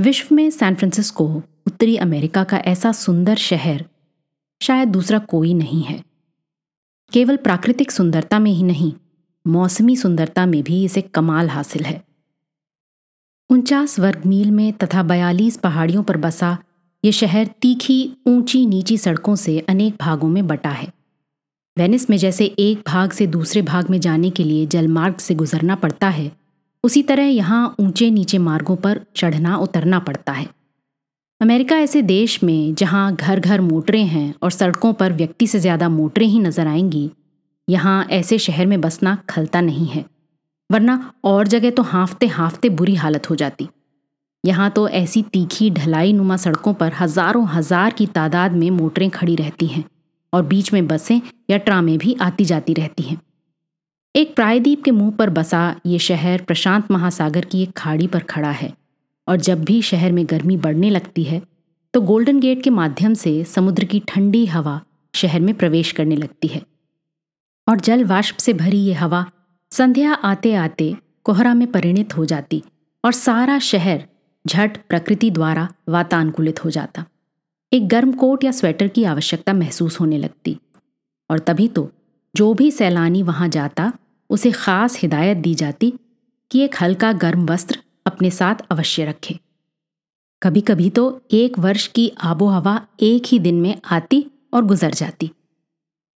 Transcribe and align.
विश्व 0.00 0.34
में 0.34 0.50
San 0.50 0.74
Francisco, 0.74 1.42
उत्तरी 1.66 1.96
अमेरिका 1.96 2.44
का 2.44 2.56
ऐसा 2.56 2.92
सुंदर 2.92 3.36
शहर 3.36 3.84
शायद 4.62 4.88
दूसरा 4.88 5.18
कोई 5.18 5.54
नहीं 5.54 5.82
है। 5.82 6.04
केवल 7.12 7.36
प्राकृतिक 7.36 7.90
सुंदरता 7.90 8.38
में 8.38 8.50
ही 8.50 8.62
नहीं, 8.62 8.92
मौसमी 9.46 9.96
सुंदरता 9.96 10.46
में 10.46 10.62
भी 10.62 10.84
इसे 10.84 11.00
कमाल 11.00 11.48
हासिल 11.48 11.84
है। 11.84 12.04
उनचास 13.50 13.98
वर्ग 13.98 14.26
मील 14.26 14.50
में 14.50 14.72
तथा 14.72 15.02
बयालीस 15.02 15.56
पहाड़ियों 15.56 16.02
पर 16.02 16.16
बसा 16.16 16.58
ये 17.04 17.12
शहर 17.12 17.46
तीखी, 17.46 18.16
ऊँची, 18.26 18.66
नीची 18.66 18.98
सड़कों 18.98 19.36
से 19.36 19.58
अनेक 19.60 19.96
भागों 20.00 20.28
में 20.28 20.46
बटा 20.46 20.70
है। 20.70 20.92
वेनिस 21.78 22.10
में 22.10 22.16
जैसे 22.16 22.44
एक 22.44 22.82
भाग 22.86 23.10
से 23.10 23.26
दूसरे 23.26 23.62
भाग 23.62 23.90
में 23.90 24.00
जाने 24.00 24.30
के 24.30 24.44
लिए 24.44 24.66
जलमार्ग 24.66 25.16
से 25.16 25.34
गुजरना 25.34 25.74
पड़ता 25.74 26.08
है 26.08 26.43
उसी 26.84 27.02
तरह 27.02 27.24
यहाँ 27.24 27.74
ऊँचे 27.80 28.10
नीचे 28.10 28.38
मार्गों 28.40 28.76
पर 28.76 29.00
चढ़ना 29.16 29.56
उतरना 29.58 29.98
पड़ता 30.00 30.32
है। 30.32 30.46
अमेरिका 31.40 31.76
ऐसे 31.78 32.02
देश 32.04 32.42
में 32.44 32.74
जहाँ 32.74 33.14
घर 33.14 33.40
घर 33.40 33.60
मोटरें 33.62 34.04
हैं 34.04 34.34
और 34.42 34.50
सड़कों 34.50 34.92
पर 34.92 35.12
व्यक्ति 35.12 35.46
से 35.46 35.58
ज़्यादा 35.60 35.88
मोटरें 35.90 36.26
ही 36.26 36.38
नज़र 36.40 36.66
आएँगी, 36.66 37.10
यहाँ 37.68 38.04
ऐसे 38.10 38.38
शहर 38.38 38.66
में 38.66 38.80
बसना 38.80 39.16
खलता 39.30 39.60
नहीं 39.60 39.86
है, 39.86 40.04
वरना 40.70 41.12
और 41.24 41.46
जगह 41.48 41.70
तो 41.70 41.82
हाँफते 41.84 42.26
हाँफते 42.28 42.68
बुरी 42.70 42.94
हालत 42.96 43.30
हो 43.30 43.36
जाती। 43.36 43.68
यहाँ 44.44 44.70
तो 44.70 44.88
ऐसी 44.90 45.22
तीखी 45.24 45.70
ढलाई 45.72 46.12
नुमा 46.12 46.36
सड़कों 46.38 46.74
पर 46.74 46.92
हज़ारों 46.92 47.46
हज़ार 47.48 47.92
की 47.92 48.06
तादाद 48.08 48.52
में 48.52 48.70
मोटरें 48.72 49.10
खड़ी 49.10 49.36
रहती 49.36 49.66
हैं 49.66 49.84
और 50.32 50.42
बीच 50.44 50.72
में 50.72 50.86
बसें 50.86 51.20
या 51.50 51.58
ट्रामें 51.58 51.96
भी 51.98 52.16
आती 52.20 52.44
जाती 52.44 52.74
रहती 52.74 53.02
हैं। 53.02 53.20
एक 54.14 54.34
प्रायद्वीप 54.34 54.82
के 54.84 54.90
मुँह 54.90 55.10
पर 55.10 55.30
बसा 55.30 55.60
ये 55.86 55.98
शहर 55.98 56.42
प्रशांत 56.42 56.90
महासागर 56.90 57.44
की 57.44 57.62
एक 57.62 57.70
खाड़ी 57.76 58.06
पर 58.06 58.22
खड़ा 58.22 58.50
है 58.50 58.72
और 59.28 59.36
जब 59.36 59.64
भी 59.64 59.80
शहर 59.82 60.12
में 60.12 60.24
गर्मी 60.30 60.56
बढ़ने 60.56 60.90
लगती 60.90 61.22
है 61.22 61.40
तो 61.94 62.00
गोल्डन 62.00 62.38
गेट 62.40 62.62
के 62.62 62.70
माध्यम 62.70 63.14
से 63.14 63.32
समुद्र 63.44 63.84
की 63.84 64.00
ठंडी 64.08 64.44
हवा 64.46 64.80
शहर 65.14 65.40
में 65.40 65.54
प्रवेश 65.54 65.90
करने 65.92 66.16
लगती 66.16 66.48
है। 66.48 66.62
और 67.66 67.80
जल 67.80 68.04
वाष्प 68.04 68.36
से 68.36 68.52
भरी 68.52 68.78
ये 68.78 68.92
हवा 68.92 69.24
संध्या 69.72 70.12
आते 70.12 70.54
आते 70.54 70.94
कोहरा 71.24 71.54
में 71.54 71.66
परिणित 71.72 72.16
हो 72.16 72.24
जाती 72.24 72.62
और 73.04 73.12
सारा 73.12 73.58
शहर 73.58 74.04
झट 74.44 74.78
प्रकृति 74.88 75.30
द्वारा 75.30 75.68
वातानुकूलित 75.88 76.64
हो 76.64 76.70
जाता। 76.70 77.04
एक 77.72 77.88
गर्म 77.88 78.12
कोट 78.12 78.44
या 78.44 78.50
स्वेटर 78.52 78.88
की 78.88 79.04
आवश्यकता 79.06 79.52
महसूस 79.52 80.00
होने 80.00 80.18
लगती। 80.18 80.56
और 81.30 81.38
तभी 81.38 81.68
तो 81.68 81.90
जो 82.34 82.52
भी 82.54 82.70
सैलानी 82.70 83.22
वहाँ 83.22 83.48
जाता 83.48 83.92
उसे 84.34 84.50
खास 84.52 84.98
हिदायत 84.98 85.36
दी 85.36 85.54
जाती 85.54 85.92
कि 86.50 86.60
एक 86.60 86.74
हल्का 86.80 87.12
गर्म 87.14 87.46
वस्त्र 87.46 87.78
अपने 88.06 88.30
साथ 88.30 88.62
अवश्य 88.70 89.04
रखे। 89.04 89.38
कभी 90.42 90.60
कभी 90.60 90.88
तो 90.90 91.04
एक 91.32 91.58
वर्ष 91.58 91.86
की 91.88 92.08
आबो 92.22 92.46
हवा 92.48 92.80
एक 93.02 93.26
ही 93.26 93.38
दिन 93.38 93.60
में 93.60 93.76
आती 93.90 94.24
और 94.54 94.64
गुजर 94.64 94.94
जाती। 94.94 95.30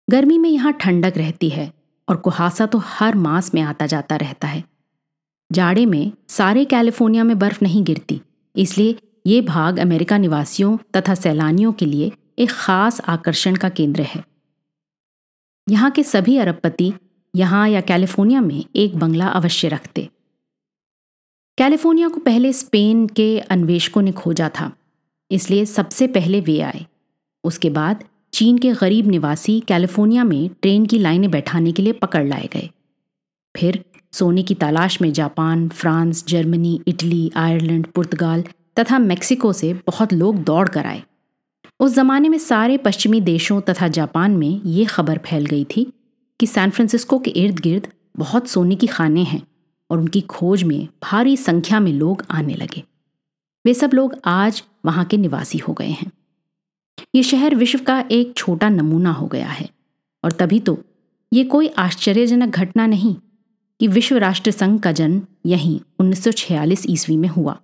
गर्मी 0.08 0.38
में 0.38 0.48
यहाँ 0.50 0.72
ठंडक 0.72 1.16
रहती 1.16 1.48
है 1.48 1.72
और 2.08 2.16
कुहासा 2.16 2.66
तो 2.66 2.78
हर 2.86 3.14
मास 3.16 3.54
में 3.54 3.60
आता 3.62 3.86
जाता 3.86 4.16
रहता 4.16 4.48
है। 4.48 4.62
जाड़े 5.50 5.86
में 5.86 6.12
सारे 6.28 6.64
कैलिफ़ोर्निया 6.64 7.24
में 7.24 7.38
बर्फ़ 7.38 7.58
नहीं 7.62 7.84
गिरती, 7.84 8.20
इसलिए 8.54 8.96
ये 9.26 9.40
भाग 9.42 9.78
अमेरिका 9.78 10.18
निवासियों 10.18 10.76
तथा 10.96 11.14
सैलानियों 11.14 11.72
के 11.72 11.86
लिए 11.86 12.12
एक 12.38 12.50
खास 12.50 13.00
आकर्षण 13.00 13.56
का 13.56 13.68
केंद्र 13.70 14.02
है। 14.04 14.24
यहाँ 15.66 15.90
के 15.90 16.02
सभी 16.04 16.36
अरबपति 16.38 16.92
यहाँ 17.34 17.68
या 17.68 17.80
कैलिफ़ोर्निया 17.80 18.40
में 18.40 18.64
एक 18.76 18.96
बंगला 18.96 19.26
अवश्य 19.28 19.68
रखते। 19.68 20.08
कैलिफ़ोर्निया 21.58 22.08
को 22.08 22.20
पहले 22.20 22.52
स्पेन 22.52 23.06
के 23.06 23.38
अन्वेषकों 23.40 24.02
ने 24.02 24.12
खोजा 24.12 24.48
था, 24.50 24.70
इसलिए 25.30 25.64
सबसे 25.64 26.06
पहले 26.08 26.40
वे 26.40 26.60
आए। 26.60 26.84
उसके 27.44 27.70
बाद 27.70 28.04
चीन 28.32 28.58
के 28.58 28.72
गरीब 28.72 29.06
निवासी 29.06 29.58
कैलिफ़ोर्निया 29.60 30.24
में 30.24 30.48
ट्रेन 30.62 30.86
की 30.86 30.98
लाइनें 30.98 31.30
बैठाने 31.30 31.72
के 31.72 31.82
लिए 31.82 31.92
पकड़ 31.94 32.24
लाए 32.26 32.48
गए। 32.52 32.68
फिर 33.54 33.84
सोने 34.12 34.42
की 34.42 34.54
तलाश 34.54 35.00
में 35.00 35.12
Japan, 35.12 35.68
France, 35.68 36.24
Germany, 36.28 36.80
Italy, 36.86 37.30
Ireland, 37.36 37.86
पुर्तगाल 37.86 38.44
तथा 38.78 38.98
मेक्सिको 38.98 39.52
से 39.52 39.72
बहुत 39.86 40.12
लोग 40.12 40.42
दौड़ 40.44 40.68
कर 40.68 40.86
आए। 40.86 41.02
उस 41.80 41.94
जमाने 41.94 42.28
में 42.28 42.38
सारे 42.38 42.76
पश्चिमी 42.78 43.20
देशों 43.22 43.60
तथा 43.60 43.88
जापान 43.90 44.36
में 44.36 44.60
ये 44.62 44.84
खबर 44.84 45.18
फैल 45.18 45.46
गई 45.46 45.64
थी 45.66 45.86
कि 46.44 46.48
सैन 46.48 46.70
फ्रांसिस्को 46.70 47.18
के 47.18 47.30
इर्द 47.30 47.58
गिर्द 47.58 47.86
बहुत 48.16 48.48
सोने 48.48 48.74
की 48.74 48.86
खाने 48.86 49.22
हैं 49.22 49.42
और 49.90 49.98
उनकी 49.98 50.20
खोज 50.20 50.62
में 50.62 50.88
भारी 51.02 51.36
संख्या 51.36 51.80
में 51.80 51.92
लोग 51.92 52.24
आने 52.30 52.54
लगे। 52.54 52.82
वे 53.64 53.74
सब 53.74 53.90
लोग 53.94 54.16
आज 54.24 54.62
वहाँ 54.84 55.04
के 55.04 55.16
निवासी 55.16 55.58
हो 55.58 55.72
गए 55.72 55.88
हैं। 55.88 56.10
ये 57.14 57.22
शहर 57.22 57.54
विश्व 57.54 57.78
का 57.78 58.04
एक 58.10 58.34
छोटा 58.36 58.68
नमूना 58.68 59.12
हो 59.12 59.26
गया 59.26 59.48
है 59.48 59.68
और 60.24 60.32
तभी 60.32 60.60
तो 60.60 60.76
ये 61.32 61.44
कोई 61.44 61.68
आश्चर्यजनक 61.68 62.48
घटना 62.48 62.86
नहीं 62.86 63.14
कि 63.80 63.88
विश्व 63.88 64.16
राष्ट्र 64.16 64.50
संघ 64.50 64.80
का 64.80 64.92
जन्म 64.92 65.22
यहीं 65.46 65.80
1946 66.00 66.86
ईस्वी 66.88 67.16
में 67.16 67.28
हुआ। 67.28 67.58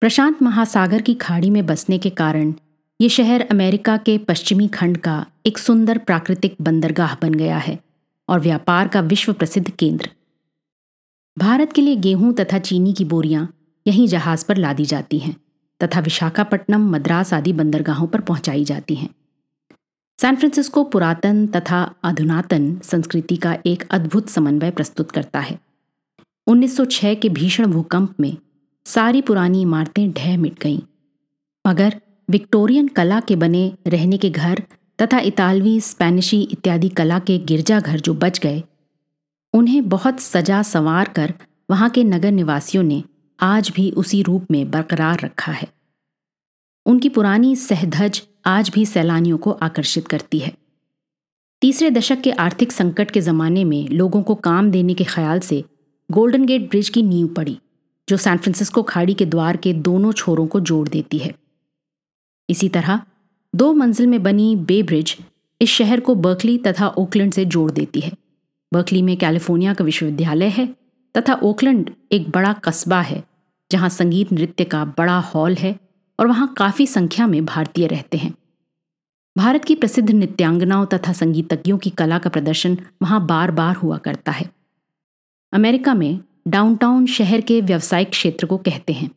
प्रशांत 0.00 0.42
महासागर 0.42 1.02
की 1.02 1.14
खाड़ी 1.14 1.50
में 1.50 1.66
बसने 1.66 1.98
के 1.98 2.10
कारण 2.10 2.52
ये 3.00 3.08
शहर 3.08 3.46
अमेरिका 3.50 3.96
के 3.96 4.18
पश्चिमी 4.18 4.68
खंड 4.68 4.96
का 4.96 5.26
एक 5.46 5.58
सुंदर 5.58 5.98
प्राकृतिक 5.98 6.56
बंदरगाह 6.60 7.14
बन 7.14 7.34
गया 7.34 7.58
है। 7.58 7.85
और 8.28 8.40
व्यापार 8.40 8.88
का 8.88 9.00
विश्व 9.00 9.32
प्रसिद्ध 9.32 9.70
केंद्र। 9.70 10.10
भारत 11.38 11.72
के 11.72 11.82
लिए 11.82 11.96
गेहूँ 11.96 12.34
तथा 12.34 12.58
चीनी 12.58 12.92
की 12.92 13.04
बोरियाँ 13.04 13.54
यहीं 13.86 14.08
जहाज़ 14.08 14.44
पर 14.46 14.56
लादी 14.56 14.84
जाती 14.84 15.18
हैं 15.18 15.36
तथा 15.82 16.00
विशाखापट्टनम, 16.00 16.90
मद्रास 16.90 17.34
आदि 17.34 17.52
बंदरगाहों 17.52 18.06
पर 18.06 18.20
पहुंचाई 18.20 18.64
जाती 18.64 18.94
हैं। 18.94 19.14
सैन 20.20 20.36
फ्रांसिस्को 20.36 20.84
पुरातन 20.84 21.46
तथा 21.46 21.94
अधुनातन 22.02 22.80
संस्कृति 22.84 23.36
का 23.36 23.58
एक 23.66 23.88
अद्भुत 23.90 24.28
समन्वय 24.28 24.70
प्रस्तुत 24.70 25.10
करता 25.10 25.40
है। 25.40 25.60
1906 26.46 27.14
के 27.14 27.28
भीषण 27.28 27.66
भूकंप 27.66 28.20
में 28.20 28.36
सारी 28.84 29.22
पुरानी 29.22 29.62
इमारतें 29.62 30.12
ढह 30.12 30.38
मिट 30.38 30.62
गईं। 30.62 30.80
मगर 31.66 32.00
विक्टोरियन 32.30 32.88
कला 32.88 33.20
के 33.20 33.36
बने 33.36 33.72
रहने 33.86 34.18
के 34.18 34.30
घर 34.30 34.62
तथा 35.02 35.18
इतालवी, 35.18 35.80
स्पेनिशी 35.80 36.42
इत्यादि 36.42 36.88
कला 36.88 37.18
के 37.18 37.38
गिरजाघर 37.38 38.00
जो 38.00 38.14
बच 38.14 38.38
गए, 38.38 38.62
उन्हें 39.54 39.88
बहुत 39.88 40.20
सजा 40.20 40.62
संवार 40.62 41.08
कर 41.08 41.34
वहाँ 41.70 41.90
के 41.90 42.04
नगर 42.04 42.30
निवासियों 42.30 42.82
ने 42.82 43.02
आज 43.40 43.70
भी 43.70 43.90
उसी 43.90 44.22
रूप 44.22 44.46
में 44.50 44.70
बरकरार 44.70 45.20
रखा 45.20 45.52
है। 45.52 45.68
उनकी 46.86 47.08
पुरानी 47.08 47.56
सहधज 47.56 48.22
आज 48.46 48.68
भी 48.68 48.86
सैलानियों 48.86 49.38
को 49.38 49.50
आकर्षित 49.50 50.08
करती 50.08 50.38
है। 50.38 50.52
तीसरे 51.62 51.90
दशक 51.90 52.20
के 52.20 52.30
आर्थिक 52.30 52.72
संकट 52.72 53.10
के 53.10 53.20
जमाने 53.20 53.64
में 53.64 53.88
लोगों 53.88 54.22
को 54.22 54.34
काम 54.34 54.70
देने 54.70 54.94
के 54.94 55.04
ख्याल 55.04 55.40
से 55.40 55.64
गोल्डन 56.10 56.44
गेट 56.44 56.68
ब्रिज 56.70 56.88
की 56.88 57.02
नींव 57.02 57.26
पड़ी, 57.28 57.58
जो 58.08 58.16
सैन 58.16 58.38
फ्रांसिस्को 58.38 58.82
खाड़ी 58.82 59.14
के 59.14 59.26
द्वार 59.26 59.56
के 59.56 59.72
दोनों 59.72 60.12
छोरों 60.12 60.46
को 60.46 60.60
जोड़ 60.60 60.88
देती 60.88 61.18
है। 61.18 61.34
इसी 62.50 62.68
तरह 62.68 63.00
दो 63.56 63.72
मंजिल 63.72 64.06
में 64.06 64.22
बनी 64.22 64.54
बे 64.58 64.82
ब्रिज 64.82 65.16
इस 65.60 65.68
शहर 65.70 66.00
को 66.00 66.14
बर्कली 66.14 66.56
तथा 66.58 66.88
ओकलैंड 66.88 67.32
से 67.32 67.44
जोड़ 67.44 67.70
देती 67.70 68.00
है। 68.00 68.10
बर्कली 68.72 69.00
में 69.02 69.16
कैलिफ़ोर्निया 69.16 69.74
का 69.74 69.84
विश्वविद्यालय 69.84 70.48
है 70.48 70.66
तथा 71.14 71.34
ओकलैंड 71.42 71.90
एक 72.12 72.28
बड़ा 72.30 72.52
कस्बा 72.64 73.00
है, 73.00 73.22
जहाँ 73.70 73.88
संगीत 73.88 74.32
नृत्य 74.32 74.64
का 74.64 74.84
बड़ा 74.98 75.18
हॉल 75.18 75.54
है 75.54 75.74
और 76.18 76.26
वहाँ 76.26 76.52
काफ़ी 76.58 76.86
संख्या 76.86 77.26
में 77.26 77.44
भारतीय 77.46 77.86
रहते 77.86 78.18
हैं। 78.18 78.32
भारत 79.36 79.64
की 79.64 79.74
प्रसिद्ध 79.74 80.10
नृत्यांगनाओं 80.10 80.86
तथा 80.86 81.12
संगीतज्ञों 81.14 81.78
की 81.78 81.90
कला 81.90 82.18
का 82.18 82.30
प्रदर्शन 82.30 82.78
वहाँ 83.02 83.26
बार 83.26 83.50
बार 83.50 83.76
हुआ 83.76 83.98
करता 83.98 84.32
है। 84.32 84.50
अमेरिका 85.52 85.94
में 85.94 86.18
डाउनटाउन 86.48 87.06
शहर 87.06 87.40
के 87.40 87.60
व्यावसायिक 87.60 88.10
क्षेत्र 88.10 88.46
को 88.46 88.56
कहते 88.58 88.92
हैं। 88.92 89.10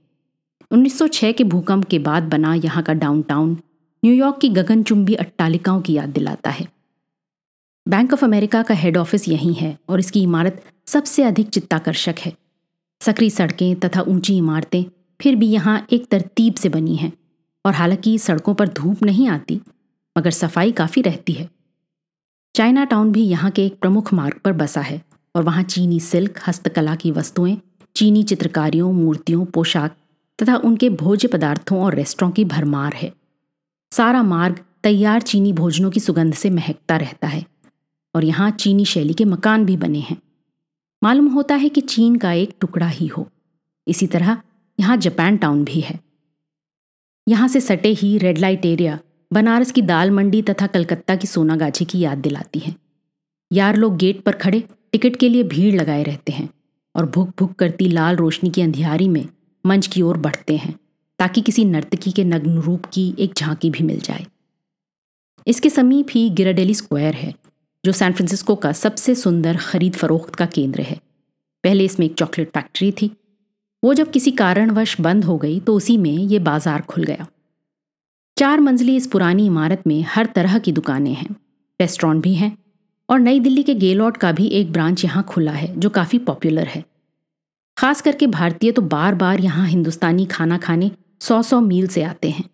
1906 0.72 1.32
के 1.32 1.44
भूकंप 1.44 1.86
के 1.86 2.00
बाद 2.00 2.24
बना 2.24 2.54
यहाँ 2.56 2.84
का 2.84 2.94
डाउनटाउन 2.94 3.58
न्यूयॉर्क 4.04 4.38
की 4.42 4.50
गगनचुंबी 4.50 5.14
अट्टालिकाओं 5.16 5.82
की 5.82 5.94
याद 5.94 6.10
दिलाता 6.10 6.50
है। 6.50 6.68
बैंक 7.86 8.14
ऑफ़ 8.14 8.24
अमेरिका 8.26 8.62
का 8.64 8.74
हेड 8.74 8.98
ऑफ़िस 8.98 9.28
यहीं 9.28 9.54
है 9.54 9.78
और 9.90 10.00
इसकी 10.00 10.22
इमारत 10.22 10.64
सबसे 10.88 11.24
अधिक 11.24 11.50
चित्ताकर्षक 11.50 12.20
है। 12.20 12.34
सकरी 13.02 13.30
सड़कें 13.30 13.76
तथा 13.76 14.02
ऊँची 14.02 14.38
इमारतें 14.38 14.84
फिर 15.20 15.36
भी 15.36 15.48
यहाँ 15.48 15.86
एक 15.92 16.08
तरतीब 16.08 16.54
से 16.54 16.70
बनी 16.70 16.96
हैं 16.96 17.12
और 17.66 17.74
हालाँकि 17.74 18.18
सड़कों 18.20 18.54
पर 18.54 18.68
धूप 18.68 19.04
नहीं 19.04 19.28
आती, 19.30 19.60
मगर 20.16 20.32
सफ़ाई 20.32 20.72
काफ़ी 20.72 21.02
रहती 21.02 21.34
है। 21.34 21.50
चाइना 22.56 22.86
टाउन 22.86 23.12
भी 23.12 23.24
यहाँ 23.24 23.52
के 23.52 23.66
एक 23.66 23.80
प्रमुख 23.80 24.14
मार्ग 24.14 24.40
पर 24.40 24.54
बसा 24.54 24.82
है 24.82 25.02
और 25.36 25.44
वहाँ 25.44 25.64
चीनी 25.64 26.00
सिल्क, 26.00 26.40
हस्तकला 26.48 26.96
की 26.96 27.12
वस्तुएँ, 27.12 27.58
चीनी 27.96 28.24
चित्रकारियों, 28.24 28.92
मूर्तियों, 28.94 29.46
पोशाक 29.46 29.96
तथा 30.40 30.56
उनके 30.56 30.90
भोज्य 30.90 31.28
पदार्थों 31.28 31.82
और 31.82 31.96
रेस्टोरों 31.96 32.32
की 32.32 32.46
भरमार 32.46 32.94
है। 32.94 33.14
सारा 33.92 34.24
मार्ग 34.24 34.60
तैयार 34.84 35.22
चीनी 35.22 35.54
भोजनों 35.54 35.92
की 35.92 36.00
सुगंध 36.00 36.34
से 36.34 36.50
महकता 36.50 36.98
रहता 36.98 37.28
है 37.28 37.46
और 38.16 38.24
यहाँ 38.26 38.52
चीनी 38.52 38.86
शैली 38.86 39.14
के 39.14 39.26
मकान 39.26 39.66
भी 39.66 39.78
बने 39.78 40.00
हैं। 40.00 40.18
मालूम 41.04 41.28
होता 41.28 41.56
है 41.56 41.70
कि 41.70 41.82
चीन 41.82 42.16
का 42.16 42.32
एक 42.34 42.56
टुकड़ा 42.62 42.88
ही 42.88 43.08
हो। 43.08 43.28
इसी 43.88 44.08
तरह 44.08 44.42
यहाँ 44.80 44.98
जापान 44.98 45.38
टाउन 45.38 45.64
भी 45.66 45.80
है। 45.80 46.00
यहाँ 47.28 47.48
से 47.48 47.62
सटे 47.62 47.90
ही 47.90 48.18
रेड 48.18 48.38
लाइट 48.38 48.66
एरिया 48.66 49.00
बनारस 49.34 49.72
की 49.72 49.82
दाल 49.82 50.12
मंडी 50.12 50.42
तथा 50.42 50.68
कलकत्ता 50.68 51.16
की 51.16 51.28
सोनागाछी 51.28 51.86
की 51.86 52.00
याद 52.00 52.18
दिलाती 52.18 52.60
है। 52.60 52.76
यार 53.52 53.76
लोग 53.76 53.98
गेट 53.98 54.24
पर 54.24 54.32
खड़े 54.32 54.64
टिकट 54.92 55.16
के 55.16 55.30
लिए 55.30 55.44
भीड़ 55.44 55.76
लगाए 55.76 56.04
रहते 56.04 56.32
हैं 56.32 56.50
और 56.96 57.06
भुक 57.06 57.34
भुक 57.40 57.54
करती 57.54 57.88
लाल 57.88 58.16
रोशनी 58.16 58.50
की 58.50 58.62
अंधियारी 58.62 59.08
में 59.10 59.26
मंच 59.66 59.88
की 59.88 60.02
ओर 60.02 60.18
बढ़ते 60.18 60.58
हैं। 60.58 60.79
ताकि 61.20 61.42
किसी 61.42 61.66
नर्तकी 61.66 62.12
के 62.12 62.24
नग्न 62.24 62.58
रूप 62.60 62.86
की 62.86 63.14
एक 63.20 63.34
झांकी 63.34 63.70
भी 63.70 63.84
मिल 63.84 64.00
जाए। 64.00 64.26
इसके 65.48 65.70
समीप 65.70 66.08
ही 66.12 66.30
गिराडेली 66.30 66.74
स्क्वायर 66.74 67.16
है, 67.16 67.34
जो 67.84 67.92
सैन 67.92 68.14
फ्रांसिस्को 68.14 68.56
का 68.56 68.72
सबसे 68.74 69.16
सुंदर 69.16 69.58
खरीद 69.62 69.96
फरोख्त 69.96 70.36
का 70.36 70.46
केंद्र 70.48 70.82
है। 70.82 71.00
पहले 71.64 71.86
इसमें 71.86 72.06
एक 72.06 72.14
चॉकलेट 72.14 72.50
फैक्ट्री 72.50 72.92
थी। 72.92 73.12
वो 73.84 73.94
जब 73.94 74.12
किसी 74.12 74.32
कारणवश 74.34 75.00
बंद 75.02 75.24
हो 75.26 75.38
गई 75.38 75.60
तो 75.60 75.76
उसी 75.76 75.98
में 75.98 76.12
ये 76.12 76.40
बाज़ार 76.42 76.82
खुल 76.82 77.04
गया। 77.04 77.28
चार 78.38 78.60
मंजिली 78.60 78.96
इस 78.96 79.08
पुरानी 79.08 79.46
इमारत 79.46 79.84
में 79.88 80.04
हर 80.08 80.26
तरह 80.26 80.58
की 80.60 80.72
दुकानें 80.72 81.14
हैं, 81.14 81.36
रेस्टोरेंट 81.80 82.24
भी 82.24 82.34
हैं, 82.36 82.58
और 83.10 83.20
नई 83.20 83.40
दिल्ली 83.40 83.64
के 83.64 83.74
गेलॉट 83.76 84.18
का 84.18 84.32
भी 84.32 84.48
एक 84.50 84.72
ब्रांच 84.72 85.04
यहाँ 85.04 85.24
खुला 85.24 85.52
है, 85.52 85.74
जो 85.80 85.90
काफ़ी 85.90 86.20
पॉपुलर 86.20 86.68
है। 86.68 86.84
खास 87.78 88.02
करके 88.02 88.28
भारतीय 88.30 88.72
तो 88.72 88.82
बार 88.84 89.16
बार 89.16 89.40
यहाँ 89.40 89.68
हिंदुस्तानी 89.68 90.26
खाना 90.28 90.58
खाने 90.58 90.92
सौ 91.22 91.42
सौ 91.42 91.60
मील 91.62 91.88
से 91.88 92.04
आते 92.04 92.30
हैं। 92.30 92.50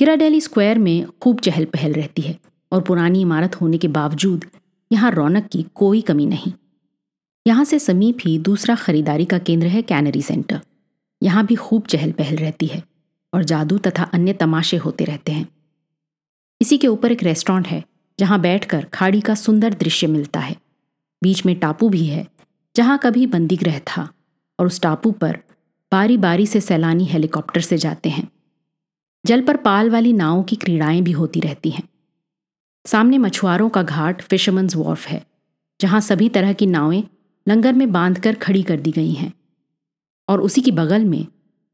डेली 0.00 0.40
स्क्वायर 0.40 0.78
में 0.78 1.06
खूब 1.22 1.40
चहल 1.40 1.64
पहल 1.64 1.92
रहती 1.92 2.22
है 2.22 2.36
और 2.72 2.82
पुरानी 2.82 3.20
इमारत 3.20 3.60
होने 3.60 3.78
के 3.78 3.88
बावजूद 3.88 4.44
यहाँ 4.90 5.10
रौनक 5.10 5.46
की 5.46 5.62
कोई 5.74 6.00
कमी 6.00 6.26
नहीं। 6.26 6.52
यहाँ 7.46 7.64
से 7.64 7.78
समीप 7.78 8.18
ही 8.20 8.38
दूसरा 8.38 8.74
खरीदारी 8.74 9.24
का 9.24 9.38
केंद्र 9.38 9.66
है 9.66 9.82
कैनरी 9.82 10.22
सेंटर। 10.22 10.60
यहाँ 11.22 11.44
भी 11.46 11.54
खूब 11.54 11.86
चहल 11.86 12.12
पहल 12.12 12.36
रहती 12.36 12.66
है 12.66 12.82
और 13.32 13.44
जादू 13.44 13.78
तथा 13.78 14.02
अन्य 14.04 14.32
तमाशे 14.32 14.76
होते 14.76 15.04
रहते 15.04 15.32
हैं। 15.32 15.46
इसी 16.60 16.78
के 16.78 16.88
ऊपर 16.88 17.12
एक 17.12 17.22
रेस्टोरेंट 17.22 17.66
है 17.66 17.82
जहाँ 18.18 18.40
बैठकर 18.40 18.84
खाड़ी 18.94 19.20
का 19.20 19.34
सुंदर 19.34 19.74
दृश्य 19.74 20.06
मिलता 20.06 20.40
है। 20.40 20.56
बीच 21.22 21.44
में 21.46 21.54
टापू 21.58 21.88
भी 21.88 22.04
है 22.06 22.26
जहाँ 22.76 22.98
कभी 22.98 23.26
बंदीगृह 23.26 23.78
था 23.88 24.08
और 24.58 24.66
उस 24.66 24.80
टापू 24.80 25.10
पर 25.12 25.38
बारी 25.92 26.16
बारी 26.16 26.46
से 26.46 26.60
सैलानी 26.60 27.04
हेलीकॉप्टर 27.04 27.60
से 27.60 27.76
जाते 27.78 28.08
हैं। 28.08 28.28
जल 29.24 29.42
पर 29.42 29.56
पाल 29.56 29.90
वाली 29.90 30.12
नावों 30.12 30.42
की 30.42 30.56
क्रीड़ाएँ 30.56 31.00
भी 31.02 31.12
होती 31.12 31.40
रहती 31.40 31.70
हैं। 31.70 31.82
सामने 32.86 33.18
मछुआरों 33.18 33.68
का 33.68 33.82
घाट 33.82 34.22
फिशरमंस 34.22 34.76
वॉर्फ 34.76 35.06
है, 35.06 35.24
जहाँ 35.80 36.00
सभी 36.00 36.28
तरह 36.28 36.52
की 36.52 36.66
नावें 36.66 37.02
लंगर 37.46 37.72
में 37.72 37.92
बांधकर 37.92 38.34
खड़ी 38.34 38.62
कर 38.62 38.80
दी 38.80 38.92
गई 38.92 39.12
हैं। 39.12 39.32
और 40.28 40.40
उसी 40.40 40.60
की 40.60 40.70
बगल 40.70 41.04
में 41.04 41.26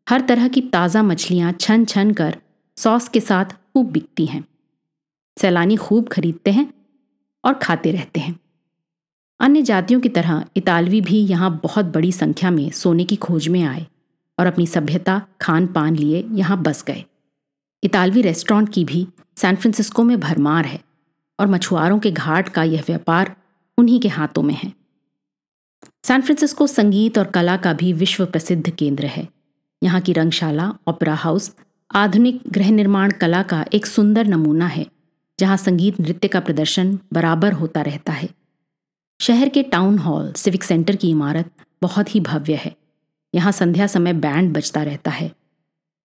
हर 0.06 0.20
तरह 0.20 0.48
की 0.48 0.60
ताज़ा 0.60 1.02
मछलियाँ 1.02 1.52
छन 1.52 1.84
छन 1.84 2.10
कर 2.10 2.36
सॉस 2.76 3.08
के 3.08 3.20
साथ 3.20 3.44
खूब 3.44 3.90
बिकती 3.90 4.26
हैं। 4.26 4.44
सैलानी 5.36 5.76
खूब 5.76 6.08
खरीदते 6.08 6.50
हैं 6.50 6.72
और 7.44 7.54
खाते 7.54 7.92
रहते 7.92 8.20
हैं। 8.20 8.38
अन्य 9.40 9.62
जातियों 9.62 10.00
की 10.00 10.08
तरह 10.08 10.44
इतालवी 10.56 11.00
भी 11.00 11.20
यहाँ 11.20 11.60
बहुत 11.62 11.84
बड़ी 11.84 12.12
संख्या 12.12 12.50
में 12.50 12.70
सोने 12.70 13.04
की 13.04 13.16
खोज 13.16 13.48
में 13.48 13.62
आए। 13.62 13.86
और 14.38 14.46
अपनी 14.46 14.66
सभ्यता 14.66 15.20
खान 15.40 15.66
पान 15.66 15.96
लिए 15.96 16.24
यहाँ 16.32 16.62
बस 16.62 16.84
गए। 16.84 17.04
इतालवी 17.82 18.22
रेस्टोरेंट 18.22 18.72
की 18.72 18.84
भी 18.84 19.06
सैन 19.36 19.56
फ्रांसिस्को 19.56 20.02
में 20.02 20.20
भरमार 20.20 20.64
है 20.64 20.80
और 21.38 21.46
मछुआरों 21.46 21.98
के 21.98 22.10
घाट 22.10 22.48
का 22.48 22.62
यह 22.62 22.84
व्यापार 22.86 23.36
उन्हीं 23.78 24.00
के 24.00 24.08
हाथों 24.08 24.42
में 24.42 24.54
है। 24.54 24.72
सैन 26.04 26.22
फ्रांसिस्को 26.22 26.66
संगीत 26.66 27.18
और 27.18 27.26
कला 27.26 27.56
का 27.56 27.72
भी 27.72 27.92
विश्व 27.92 28.26
प्रसिद्ध 28.26 28.70
केंद्र 28.70 29.06
है। 29.06 29.28
यहाँ 29.82 30.00
की 30.00 30.12
रंगशाला, 30.12 30.72
ओपेरा 30.88 31.14
हाउस, 31.14 31.54
आधुनिक 31.94 32.42
गृह 32.48 32.70
निर्माण 32.70 33.10
कला 33.10 33.42
का 33.42 33.64
एक 33.72 33.86
सुंदर 33.86 34.26
नमूना 34.26 34.66
है, 34.66 34.86
जहाँ 35.38 35.56
संगीत 35.56 36.00
नृत्य 36.00 36.28
का 36.28 36.40
प्रदर्शन 36.40 36.98
बराबर 37.12 37.52
होता 37.52 37.82
रहता 37.82 38.12
है। 38.12 38.28
शहर 39.20 39.48
के 39.48 39.62
टाउन 39.62 39.98
हॉल, 39.98 40.32
सिविक 40.32 40.64
सेंटर 40.64 40.96
की 40.96 41.10
इमारत 41.10 41.50
बहुत 41.82 42.14
ही 42.14 42.20
भव्य 42.20 42.54
है। 42.54 42.74
यहाँ 43.34 43.52
संध्या 43.52 43.86
समय 43.86 44.12
बैंड 44.14 44.52
बजता 44.52 44.82
रहता 44.82 45.10
है 45.10 45.30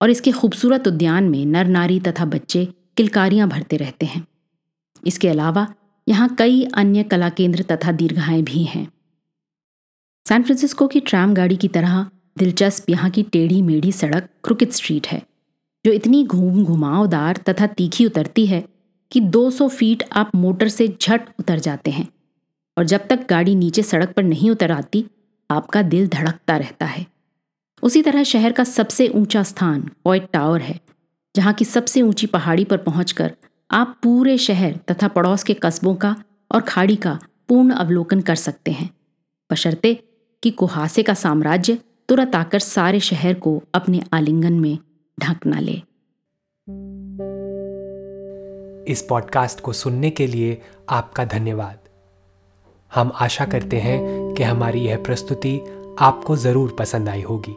और 0.00 0.10
इसके 0.10 0.32
खूबसूरत 0.32 0.88
उद्यान 0.88 1.24
में 1.24 1.44
नर 1.46 1.66
नारी 1.68 1.98
तथा 2.00 2.24
बच्चे 2.26 2.64
किलकारियाँ 2.96 3.48
भरते 3.48 3.76
रहते 3.76 4.06
हैं। 4.06 4.26
इसके 5.06 5.28
अलावा 5.28 5.66
यहाँ 6.06 6.28
कई 6.38 6.62
अन्य 6.74 7.02
कला 7.02 7.28
केंद्र 7.30 7.62
तथा 7.62 7.92
दीर्घाएँ 7.92 8.42
भी 8.42 8.62
हैं। 8.64 8.86
सैन 10.26 10.42
फ्रांसिस्को 10.42 10.86
की 10.86 11.00
ट्राम 11.00 11.34
गाड़ी 11.34 11.56
की 11.56 11.68
तरह 11.68 12.04
दिलचस्प 12.38 12.90
यहाँ 12.90 13.10
की 13.10 13.22
टेढ़ी 13.22 13.60
मेढ़ी 13.62 13.92
सड़क 13.92 14.28
क्रुकित 14.44 14.72
स्ट्रीट 14.72 15.06
है, 15.06 15.22
जो 15.84 15.92
इतनी 15.92 16.24
घूम 16.24 16.64
घुमावदार 16.64 17.36
तथा 17.48 17.66
तीखी 17.68 18.06
उतरती 18.06 18.46
है 18.46 18.62
कि 19.12 19.20
200 19.20 19.68
फीट 19.68 20.02
आप 20.12 20.34
मोटर 20.34 20.68
से 20.68 20.88
झट 21.00 21.28
उतर 21.40 21.58
जाते 21.58 21.90
हैं 21.90 22.06
और 22.76 22.84
जब 22.84 23.06
तक 23.08 23.26
गाड़ी 23.30 23.54
नीचे 23.54 23.82
सड़क 23.82 24.12
पर 24.12 24.22
नहीं 24.22 24.50
उतर 24.50 24.72
आती, 24.72 25.04
आपका 25.50 25.82
दिल 25.84 26.08
धड़कता 26.08 26.56
रहता 26.56 26.86
है। 26.86 27.06
उसी 27.82 28.02
तरह 28.02 28.22
शहर 28.22 28.52
का 28.52 28.64
सबसे 28.64 29.08
ऊँचा 29.08 29.42
स्थान 29.42 29.88
पॉइंट 30.04 30.28
टावर 30.32 30.60
है, 30.60 30.80
जहाँ 31.34 31.52
की 31.52 31.64
सबसे 31.64 32.02
ऊँची 32.02 32.26
पहाड़ी 32.26 32.64
पर 32.64 32.76
पहुंचकर 32.76 33.34
आप 33.70 33.98
पूरे 34.02 34.36
शहर 34.38 34.78
तथा 34.90 35.08
पड़ोस 35.08 35.42
के 35.44 35.54
कस्बों 35.54 35.94
का 35.94 36.14
और 36.50 36.60
खाड़ी 36.60 36.96
का 36.96 37.18
पूर्ण 37.48 37.70
अवलोकन 37.70 38.20
कर 38.20 38.34
सकते 38.34 38.70
हैं। 38.70 38.88
बशर्ते 39.50 39.94
कि 40.42 40.50
कुहासे 40.50 41.02
का 41.02 41.14
साम्राज्य 41.14 41.78
तुरंत 42.08 42.34
आकर 42.34 42.58
सारे 42.58 43.00
शहर 43.00 43.34
को 43.34 43.62
अपने 43.74 44.02
आलिंगन 44.12 44.52
में 44.52 44.78
ढक 45.18 45.46
न 45.46 45.58
ले। 45.58 45.82
इस 48.92 49.02
पॉडकास्ट 49.08 49.60
को 49.60 49.72
सुनने 49.72 50.10
के 50.10 50.26
लिए 50.26 50.60
आपका 50.90 51.24
धन्यवाद। 51.24 51.78
हम 52.92 53.12
आशा 53.14 53.44
करते 53.44 53.76
हैं 53.76 54.34
कि 54.34 54.42
हमारी 54.42 54.80
यह 54.80 55.02
प्रस्तुति 55.02 55.58
आपको 56.00 56.36
ज़रूर 56.36 56.76
पसंद 56.78 57.08
आई 57.08 57.22
होगी। 57.22 57.56